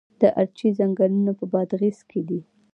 [0.21, 2.39] د ارچې ځنګلونه په بادغیس کې دي؟